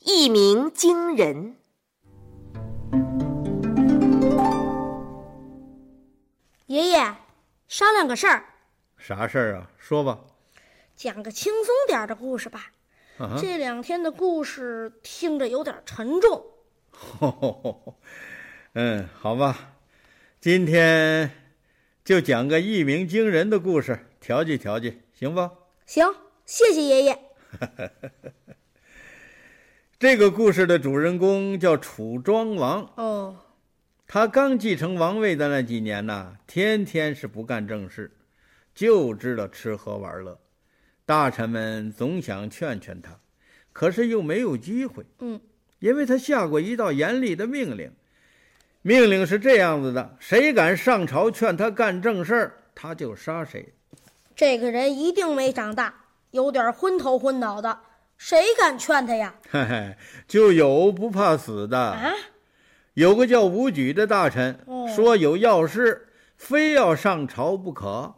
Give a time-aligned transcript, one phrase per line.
[0.00, 1.56] 一鸣惊人。
[6.66, 7.16] 爷爷，
[7.66, 8.44] 商量个事儿，
[8.96, 9.70] 啥事儿啊？
[9.76, 10.20] 说吧。
[10.94, 12.70] 讲个轻松点儿的故事吧。
[13.18, 16.46] 啊，这两天的故事听着有点沉重。
[18.74, 19.74] 嗯，好吧，
[20.40, 21.30] 今天
[22.04, 25.50] 就讲个一鸣惊人的故事，调剂调剂，行不？
[25.86, 26.06] 行，
[26.46, 27.18] 谢谢爷爷。
[29.98, 33.34] 这个故事的主人公叫楚庄王，哦，
[34.06, 38.08] 他刚继承王位的那几年呐，天天是不干正事，
[38.72, 40.38] 就知道吃喝玩乐。
[41.04, 43.18] 大臣们总想劝劝他，
[43.72, 45.04] 可是又没有机会。
[45.18, 45.40] 嗯，
[45.80, 47.90] 因为他下过一道严厉的命令，
[48.82, 53.74] 命令是这样子的：谁敢上朝劝他干正事儿，他就杀谁。
[54.36, 55.92] 这个人一定没长大，
[56.30, 57.80] 有点昏头昏脑的，
[58.18, 59.34] 谁敢劝他呀？
[59.48, 61.78] 嘿嘿，就有不怕死的。
[61.78, 62.12] 啊，
[62.94, 68.16] 有个叫武举的大臣哦说有要事，非要上朝不可。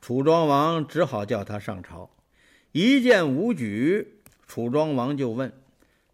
[0.00, 2.10] 楚庄王只好叫他上朝。
[2.72, 5.52] 一见武举，楚庄王就问：“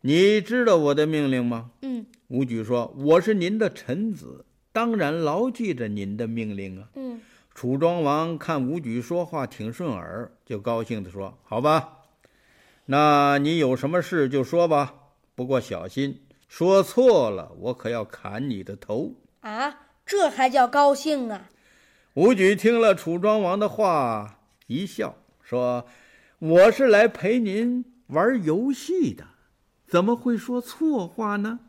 [0.00, 7.20] 你知道我的命令吗嗯？”武举说：“我是您的臣子，当然牢记着您的命令啊。”嗯，
[7.54, 11.98] 楚庄王看武举说话挺顺耳，就高兴地说：“好吧，
[12.92, 14.92] 那你有什么事就说吧，
[15.34, 19.14] 不过小心，说错了我可要砍你的头。
[19.40, 21.48] 啊，这还叫高兴啊？”
[22.12, 25.86] 武举听了楚庄王的话，一笑说
[26.38, 29.24] ：“我是来陪您玩游戏的，
[29.86, 31.60] 怎么会说错话呢？”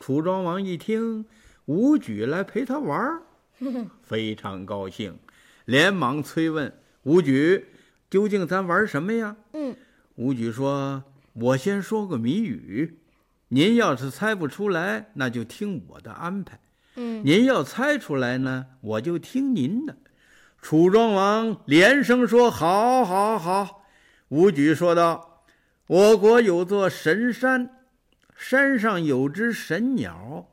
[0.00, 1.26] 楚庄王一听
[1.66, 3.20] 武举来陪他玩，
[4.02, 5.18] 非常高兴，
[5.66, 7.66] 连忙催问武举
[8.08, 9.76] ：“究竟咱玩什么呀？”嗯，
[10.16, 12.98] 武举说：“我先说个谜语，
[13.48, 16.60] 您要是猜不出来，那就听我的安排。
[16.96, 19.96] 嗯，您要猜出来呢，我就听您的。”
[20.60, 23.86] 楚庄王连声说：“好，好，好。”
[24.28, 25.44] 武举说道
[25.88, 27.86] ：“我国有座神山，
[28.36, 30.50] 山上有只神鸟，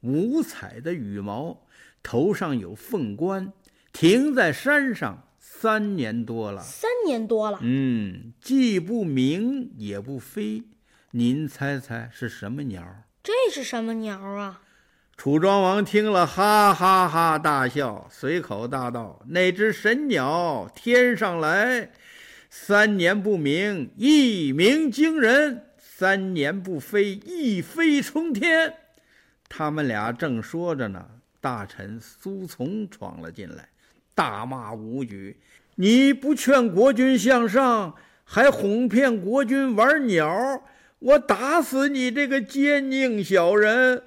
[0.00, 1.62] 五彩的羽毛，
[2.02, 3.52] 头上有凤冠，
[3.92, 6.60] 停在山上三年多了。
[6.60, 7.58] 三年多了。
[7.62, 10.64] 嗯，既不鸣也不飞，
[11.12, 12.84] 您猜猜是什么鸟？
[13.22, 14.60] 这是什么鸟啊？
[15.16, 21.90] 楚庄王听了，哈哈哈大笑，随口大道：“那只神鸟天上来，
[22.50, 28.74] 三年不鸣，一鸣惊人；三年不飞，一飞冲天。”
[29.48, 31.08] 他们俩正说着呢，
[31.40, 33.70] 大臣苏从闯了进来，
[34.14, 35.40] 大骂武举
[35.78, 37.94] ：“你不劝国君向上，
[38.24, 40.62] 还哄骗国君玩鸟，
[40.98, 44.02] 我打死你这个奸佞小人！”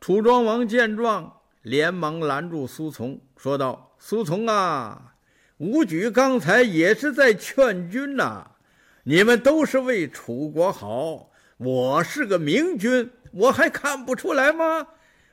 [0.00, 5.14] 楚庄王见状，连忙拦住苏从，说道：“苏从啊，
[5.58, 8.52] 武举刚才也是在劝君呐、
[9.02, 14.86] 你们都是为楚国好，我是个明君，我还看不出来吗？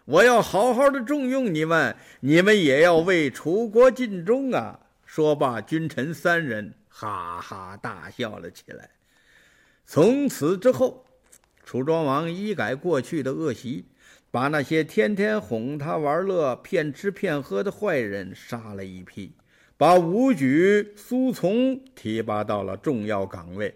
[0.05, 4.79] 我要好好的重用你们，你们也要为楚国尽忠啊！”
[5.13, 8.91] 说罢，君臣三人哈哈大笑了起来。
[9.85, 11.05] 从此之后，
[11.65, 13.89] 楚庄王一改过去的恶习。
[14.31, 19.35] 把那些天天哄他玩乐、骗吃骗喝的坏人杀了一批，
[19.75, 23.75] 把武举、苏从提拔到了重要岗位，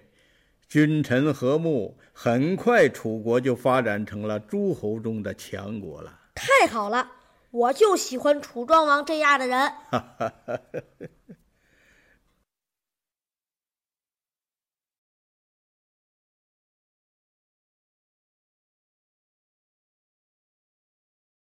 [0.69, 6.17] 君臣和睦，很快楚国就发展成了诸侯中的强国了。
[6.33, 7.11] 太好了，
[7.51, 9.73] 我就喜欢楚庄王这样的人。